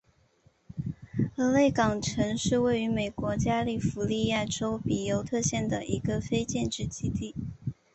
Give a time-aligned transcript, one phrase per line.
[1.37, 7.35] 俄勒冈城是位于美国加利福尼亚州比尤特县的一个非建制地区。